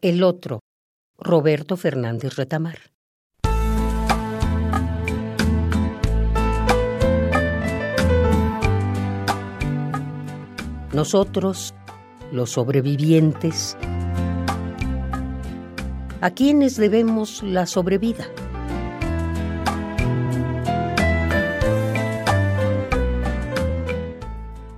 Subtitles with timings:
[0.00, 0.60] El otro,
[1.18, 2.78] Roberto Fernández Retamar.
[10.92, 11.74] Nosotros,
[12.30, 13.76] los sobrevivientes,
[16.20, 18.28] ¿a quiénes debemos la sobrevida?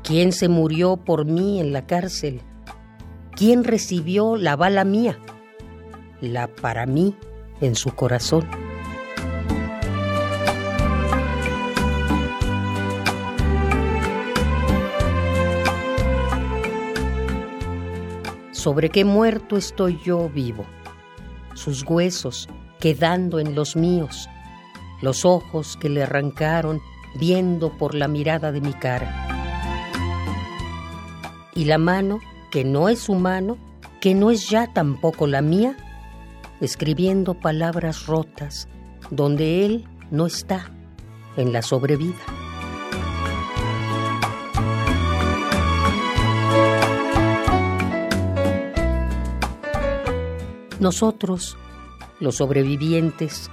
[0.03, 2.41] ¿Quién se murió por mí en la cárcel?
[3.41, 5.19] ¿Quién recibió la bala mía?
[6.21, 7.17] La para mí
[7.63, 8.47] en su corazón.
[18.51, 20.67] ¿Sobre qué muerto estoy yo vivo?
[21.55, 22.47] Sus huesos
[22.79, 24.29] quedando en los míos,
[25.01, 26.83] los ojos que le arrancaron
[27.15, 29.97] viendo por la mirada de mi cara.
[31.55, 33.57] Y la mano que no es su mano,
[34.01, 35.77] que no es ya tampoco la mía,
[36.61, 38.69] escribiendo palabras rotas
[39.11, 40.71] donde él no está
[41.37, 42.19] en la sobrevida.
[50.81, 51.59] Nosotros,
[52.21, 53.51] los sobrevivientes,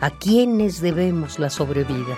[0.00, 2.16] ¿a quiénes debemos la sobrevida?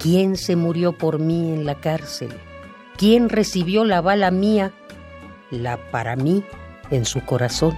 [0.00, 2.30] ¿Quién se murió por mí en la cárcel?
[2.96, 4.72] ¿Quién recibió la bala mía,
[5.50, 6.42] la para mí,
[6.90, 7.76] en su corazón?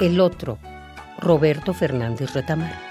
[0.00, 0.56] El otro,
[1.18, 2.89] Roberto Fernández Retamar.